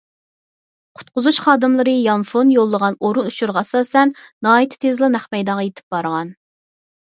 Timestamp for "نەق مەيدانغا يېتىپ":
5.19-5.97